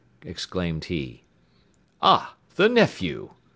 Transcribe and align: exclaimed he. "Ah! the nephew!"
exclaimed 0.23 0.85
he. 0.85 1.21
"Ah! 2.01 2.33
the 2.55 2.67
nephew!" 2.67 3.35